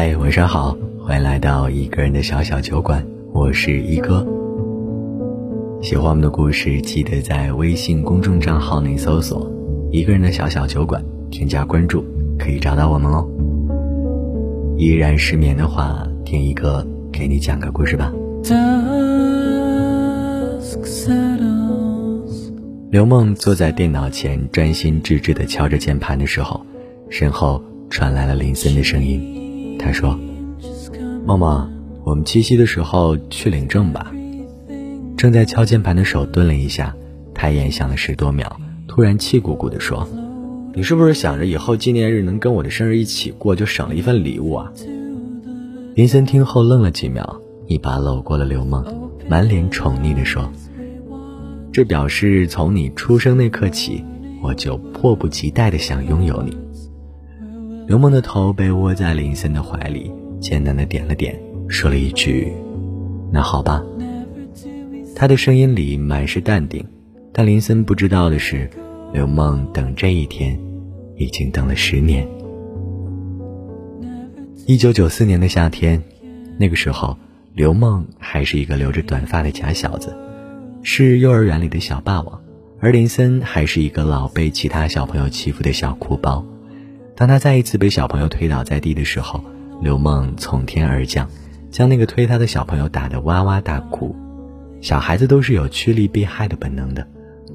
[0.00, 4.24] 嗨，晚上好，欢迎来到一个人的小小酒馆，我是一哥。
[5.82, 9.50] 喜欢我们的故事，记得在微信公众账号内搜索
[9.90, 12.04] “一个人的小小酒馆”，添加关注，
[12.38, 13.26] 可以找到我们哦。
[14.76, 18.12] 依然失眠的话，听一个给你讲个故事吧。
[22.92, 26.64] 刘梦坐在电脑前，专心致志地敲着键盘的时候，
[27.10, 27.60] 身后
[27.90, 29.37] 传来了林森的声音。
[29.78, 30.18] 他说
[31.24, 31.70] ：“梦梦，
[32.04, 34.12] 我们七夕的时候去领证吧。”
[35.16, 36.94] 正在敲键盘的手顿了一下，
[37.34, 40.08] 抬眼想了十多秒，突然气鼓鼓地说
[40.74, 44.72] ：“你是不是想着以后纪念日能跟我的生日一起过，就省了一份礼物啊？”
[45.94, 48.84] 林森听后愣了几秒，一把搂过了刘梦，
[49.28, 50.50] 满脸宠溺地说。
[51.72, 54.04] 这表示从你出生那刻起，
[54.42, 56.56] 我就迫不及待的想拥有你。
[57.88, 61.34] 刘梦的头被窝在林森的怀里，艰难的点了点，
[61.70, 62.52] 说了一句
[63.32, 63.82] ：“那好吧。”
[65.16, 66.86] 他的声音里满是淡定，
[67.32, 68.68] 但林森不知道的是，
[69.14, 70.60] 刘梦等这一天，
[71.16, 72.28] 已经等了十年。
[74.66, 76.02] 一九九四年的夏天，
[76.58, 77.16] 那个时候，
[77.54, 80.14] 刘梦还是一个留着短发的假小子。
[80.82, 82.38] 是幼儿园里的小霸王，
[82.80, 86.44] 而林森还是一个老被其他小朋友欺负的小哭包。
[87.18, 89.42] 当他再一次被小朋友推倒在地的时候，
[89.82, 91.28] 刘梦从天而降，
[91.68, 94.14] 将那个推他的小朋友打得哇哇大哭。
[94.80, 97.04] 小孩子都是有趋利避害的本能的。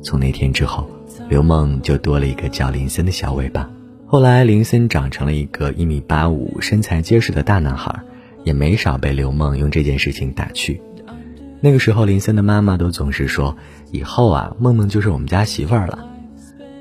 [0.03, 0.85] 从那天之后，
[1.29, 3.69] 刘梦就多了一个叫林森的小尾巴。
[4.05, 7.97] 后来，林森长成了一个一米八五、身材结实的大男孩，
[8.43, 10.81] 也没少被刘梦用这件事情打趣。
[11.61, 13.55] 那个时候，林森的妈妈都总是说
[13.91, 16.05] ：“以后啊，梦梦就是我们家媳妇儿了。”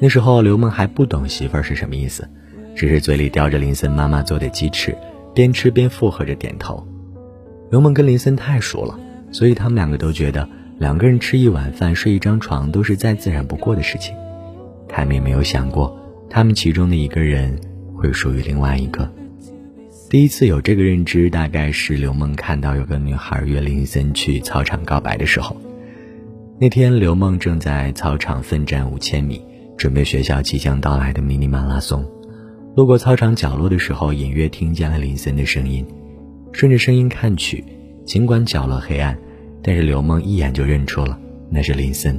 [0.00, 2.28] 那时候，刘梦还不懂媳妇儿是什么意思，
[2.74, 4.96] 只是嘴里叼着林森妈妈做的鸡翅，
[5.34, 6.86] 边吃边附和着点头。
[7.70, 8.98] 刘梦跟林森太熟了，
[9.30, 10.48] 所以他们两个都觉得
[10.78, 14.14] 两个人吃一碗饭、睡一张床都是再自然不过的事情。
[14.88, 15.98] 他们也没有想过，
[16.28, 17.58] 他们其中的一个人
[17.94, 19.10] 会属于另外一个。
[20.10, 25.56] 第一次有这个认知，大概是刘梦看到有个女孩约林森去操场告白的时候。
[26.60, 29.40] 那天，刘梦正在操场奋战五千米，
[29.78, 32.04] 准备学校即将到来的迷你马拉松。
[32.74, 35.86] 路过操场角落的时候，隐约听见了林森的声音。
[36.52, 37.62] 顺着声音看去，
[38.06, 39.18] 尽管角落黑暗，
[39.62, 41.18] 但是刘梦一眼就认出了
[41.50, 42.18] 那是林森。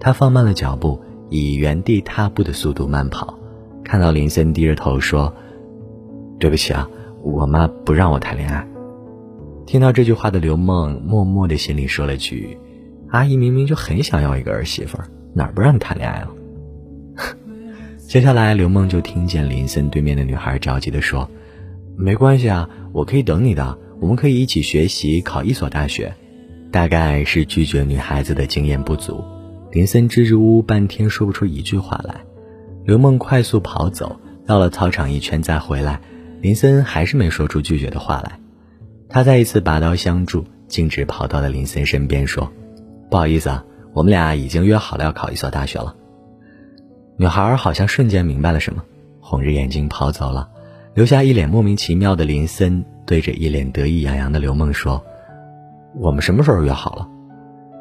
[0.00, 1.00] 他放慢了脚步，
[1.30, 3.38] 以原地踏步的速度慢跑，
[3.84, 5.32] 看到林森低着头说。
[6.40, 6.90] 对不起啊，
[7.22, 8.66] 我妈不让我谈恋爱。
[9.64, 12.58] 听到这句话的刘梦，默默的心里说了句
[13.10, 14.98] ：“阿姨明明就很想要一个儿媳妇，
[15.32, 16.30] 哪儿不让你谈恋爱了？”
[18.12, 21.30] 接下来，刘梦就听见林森对面的女孩着急的说
[21.96, 26.12] ：“没关系啊，我可以等你的，我们可以一起学习，考一所大学。”
[26.70, 29.24] 大概是拒绝女孩子的经验不足，
[29.70, 32.20] 林森支支吾吾半天说不出一句话来。
[32.84, 35.98] 刘梦快速跑走，绕了操场一圈再回来。
[36.42, 38.38] 林森还是没说出拒绝的话来，
[39.08, 42.52] 他再一次拔刀相助，径直跑到了林森身边，说
[43.08, 45.96] ：“不好意思啊，我们俩已经约好了要考一所大学了。”
[47.16, 48.82] 女孩好像瞬间明白了什么，
[49.20, 50.48] 红着眼睛跑走了，
[50.94, 55.02] 留下一脸莫名其妙的林森，对着一脸得意洋洋的刘梦说
[55.94, 57.08] ：“我们什么时候约好了？”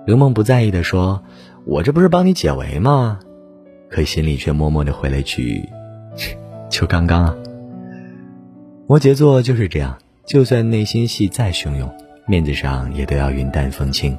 [0.06, 1.24] 刘梦不在意的说
[1.66, 3.20] ：“我这不是帮你解围吗？”
[3.90, 5.68] 可心里却默默的回了一句
[6.70, 7.36] ：“就刚刚啊。”
[8.88, 11.90] 摩羯座就是这样，就算内心戏再汹涌，
[12.28, 14.18] 面子上也都要云淡风轻。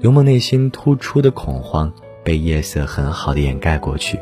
[0.00, 1.90] 刘梦内心突出的恐慌
[2.22, 4.18] 被夜色很好的掩盖过去。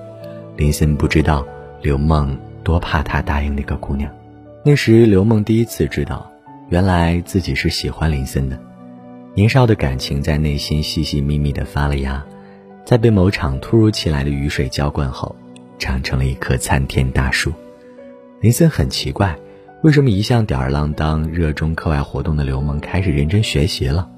[0.56, 1.46] 林森不知道
[1.80, 4.10] 刘梦多怕他答应那个姑娘。
[4.64, 6.30] 那时刘梦第一次知道，
[6.68, 8.58] 原来自己是喜欢林森的。
[9.34, 12.22] 年少的感情在内心细细密密的发了芽，
[12.84, 15.34] 在被某场突如其来的雨水浇灌后，
[15.78, 17.52] 长成了一棵参天大树。
[18.40, 19.37] 林森很奇怪。
[19.82, 24.08] 为什么一向吊儿郎当、热衷课外活动的刘梦开始认真学习了？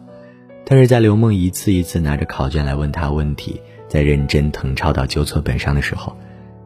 [0.67, 3.63] 但是在刘梦一次一次拿着考卷来问他问题，
[3.95, 6.17] 在认真誊抄到纠错本上的时候，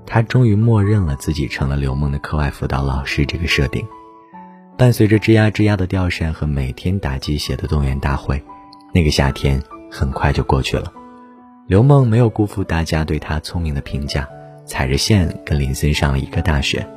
[0.06, 3.86] 他终于默认了自己成了刘梦的课外辅导老师这个设定。
[4.78, 8.42] 伴随着吱呀吱呀的吊扇和每天打鸡血的动员大会，
[8.94, 10.90] 那个夏天很快就过去了。
[11.66, 14.26] 刘梦没有辜负大家对他聪明的评价，
[14.64, 16.88] 踩着线跟林森上了一个大学。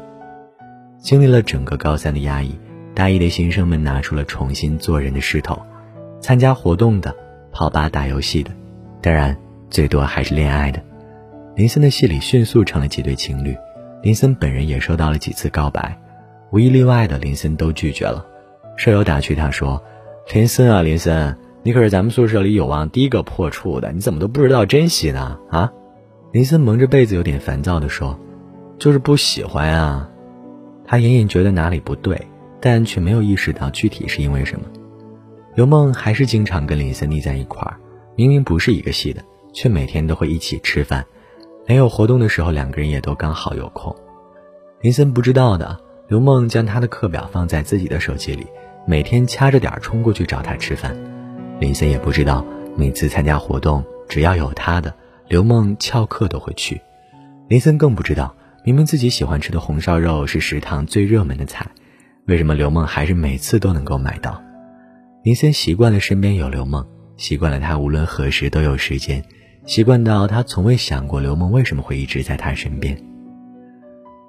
[0.97, 2.57] 经历了整个高三的压抑，
[2.95, 5.61] 大一的新生们拿出了重新做人的势头，
[6.21, 7.13] 参加活动的，
[7.51, 8.51] 泡吧打游戏的，
[9.01, 9.37] 当然
[9.71, 10.79] 最多还是恋爱的。
[11.55, 13.57] 林森的戏里迅速成了几对情侣，
[14.03, 15.97] 林森本人也收到了几次告白，
[16.51, 18.25] 无一例外的林森都拒绝了。
[18.77, 19.81] 舍友打趣他说
[20.33, 25.71] ：“林森啊，林森，你可是咱们宿舍里有望第一个破处的，你怎么都不知道珍惜呢？”啊，
[26.31, 28.19] 林森蒙着被子，有点烦躁的说
[28.77, 30.09] ：“就是不喜欢啊。”
[30.85, 32.19] 他隐隐觉得哪里不对，
[32.59, 34.65] 但却没有意识到具体是因为什么。
[35.55, 37.77] 刘梦还是经常跟林森腻在一块儿，
[38.15, 39.21] 明明不是一个系的，
[39.53, 41.05] 却每天都会一起吃饭，
[41.65, 43.95] 连有活动的时候，两个人也都刚好有空。
[44.81, 48.45] 林森不知道的，刘梦将他的课表放在自己的手机里，
[48.85, 50.95] 每天掐着点冲过去找他吃饭。
[51.59, 52.45] 林森也不知道，
[52.75, 54.93] 每次参加活动，只要有他的，
[55.27, 56.81] 刘梦翘课都会去。
[57.47, 58.35] 林森更不知道。
[58.63, 61.65] 明明自己喜欢吃的红烧肉是食堂最热门的菜，
[62.27, 64.39] 为什么刘梦还是每次都能够买到？
[65.23, 66.85] 林森习惯了身边有刘梦，
[67.17, 69.23] 习惯了他无论何时都有时间，
[69.65, 72.97] 习惯到他从未想过刘梦为什么会一直在他身边。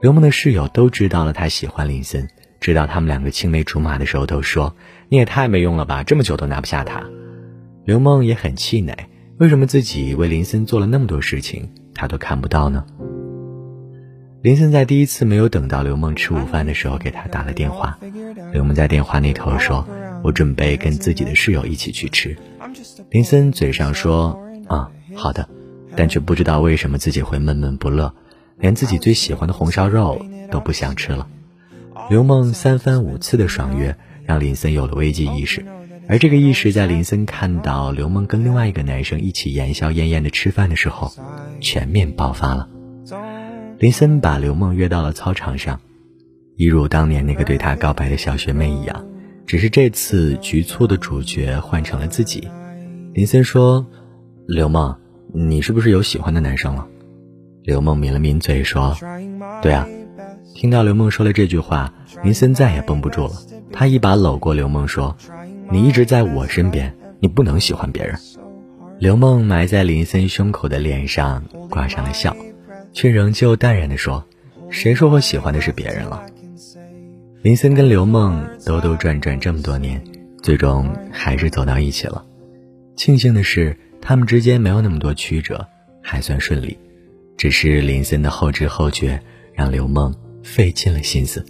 [0.00, 2.29] 刘梦的室友都知道了他喜欢林森，
[2.61, 4.75] 知道他们两个青梅竹马的时候都说
[5.08, 7.02] ：“你也太没用了吧，这么久都拿不下他。”
[7.84, 8.94] 刘梦也很气馁，
[9.38, 12.84] 为什么自己为林森做了那么多事情，他都看不到呢？
[14.43, 17.99] 林森在第一次没有等到刘梦吃午饭的时候，给他打了电话。
[18.52, 19.87] 刘梦在电话那头说
[20.23, 22.37] ：“我准备跟自己的室友一起去吃。”
[23.11, 24.37] 林森嘴上说
[24.67, 25.49] ：“啊，好的。”
[25.94, 28.14] 但却不知道为什么自己会闷闷不乐，
[28.59, 31.29] 连自己最喜欢的红烧肉都不想吃了。
[32.09, 33.94] 刘梦三番五次的爽约，
[34.25, 35.62] 让林森有了危机意识。
[36.09, 41.12] 而这个意识在林森看到刘梦跟另外一个男生一起言笑晏晏的吃饭的时候，
[41.61, 42.69] 全面爆发了。
[43.79, 45.79] 林森把刘梦约到了操场上，
[46.56, 49.05] 一如当年那个对他告白的小学妹一样，
[49.47, 52.49] 只是这次局促的主角换成了自己。
[53.12, 53.87] 林森说
[54.49, 54.97] ：“刘梦，
[55.32, 56.87] 你是不是有喜欢的男生了？”
[57.62, 58.96] 刘梦抿了抿嘴说
[59.62, 59.88] ：“对啊。”
[60.55, 61.93] 听到刘梦说了这句话，
[62.23, 63.32] 林森再也绷不住了，
[63.73, 65.17] 他一把搂过刘梦说
[65.70, 68.17] ：“你一直在我身边，你不能喜欢别人。”
[68.99, 72.37] 刘梦埋在林森胸口的脸上挂上了笑。
[72.94, 74.23] 却仍旧淡然地说
[74.69, 76.26] ：“谁说我喜欢的是别人了？”
[77.40, 80.05] 林森跟刘梦兜兜转转这么多年，
[80.43, 82.23] 最终还是走到一起了。
[82.94, 85.67] 庆幸的是，他们之间没有那么多曲折，
[86.03, 86.77] 还算顺利。
[87.39, 89.19] 只是林森的后知后觉，
[89.55, 91.43] 让刘梦费尽了心思。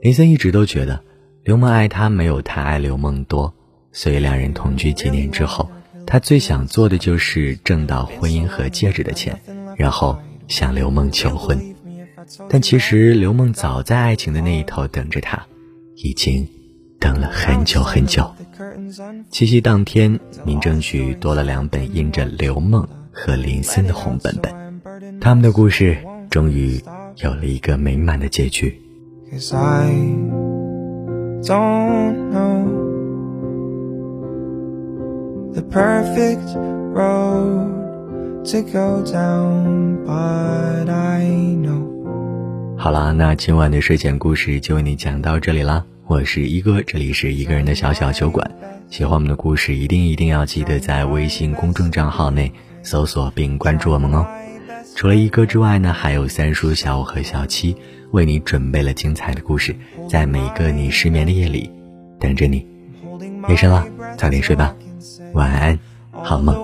[0.00, 1.02] 林森一直都觉得，
[1.44, 3.52] 刘梦爱他没有他爱刘梦多，
[3.92, 5.70] 所以两人同居几年之后，
[6.06, 9.38] 他最想做的就是挣到婚姻和戒指的钱。
[9.76, 10.18] 然后
[10.48, 11.74] 向刘梦求婚，
[12.48, 15.46] 但其实刘梦早在爱情的那一头等着他，
[15.96, 16.46] 已经
[17.02, 18.24] 等了很久很久。
[19.28, 25.98] 七夕当天，民政局多了两本印着刘梦和林森的红本本，他们的故事
[26.30, 26.80] 终于
[27.16, 28.80] 有了一个美满的结局。
[42.78, 45.84] 好啦，那今晚的睡前故事就为你讲到这里啦。
[46.12, 48.50] 我是一哥，这里是一个人的小小酒馆。
[48.90, 54.26] 喜欢我们的故事，一定一定要记得在微信公众账号内搜索并关注我们哦。
[54.94, 57.74] 除了一哥之外呢，还有三叔、小五和小七
[58.10, 59.74] 为你准备了精彩的故事，
[60.06, 61.70] 在每个你失眠的夜里
[62.20, 62.66] 等着你。
[63.48, 63.86] 夜深了，
[64.18, 64.76] 早点睡吧，
[65.32, 65.78] 晚安，
[66.10, 66.54] 好梦。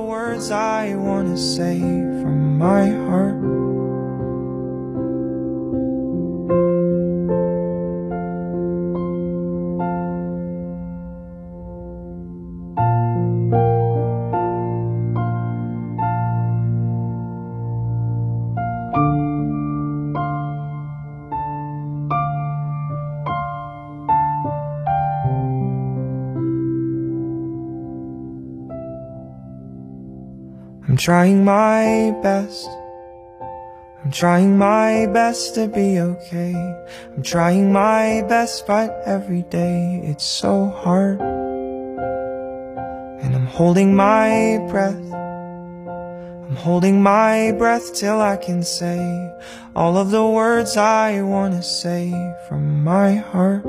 [30.88, 30.96] Words I wanna say from my heart.
[30.96, 32.68] trying my best.
[34.04, 36.54] I'm trying my best to be okay.
[37.14, 41.20] I'm trying my best, but every day it's so hard.
[43.22, 45.12] And I'm holding my breath.
[45.12, 48.98] I'm holding my breath till I can say
[49.76, 52.10] all of the words I wanna say
[52.48, 53.64] from my heart.